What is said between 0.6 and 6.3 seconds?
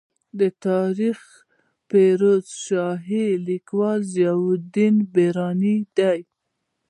تاریخ فیروز شاهي لیکوال ضیا الدین برني دی.